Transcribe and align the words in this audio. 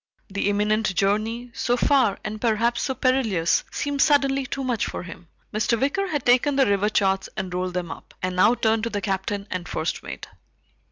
The 0.29 0.49
imminent 0.49 0.95
journey, 0.95 1.51
so 1.53 1.77
far 1.77 2.17
and 2.23 2.41
perhaps 2.41 2.81
so 2.81 2.95
perilous, 2.95 3.63
seemed 3.69 4.01
suddenly 4.01 4.47
too 4.47 4.63
much 4.63 4.87
for 4.87 5.03
him. 5.03 5.27
Mr. 5.53 5.79
Wicker 5.79 6.07
had 6.07 6.25
taken 6.25 6.55
the 6.55 6.65
river 6.65 6.89
charts 6.89 7.29
and 7.37 7.53
rolled 7.53 7.75
them 7.75 7.91
up, 7.91 8.15
and 8.19 8.35
now 8.35 8.55
turned 8.55 8.81
to 8.85 8.89
the 8.89 8.99
Captain 8.99 9.45
and 9.51 9.69
first 9.69 10.01
mate. 10.01 10.27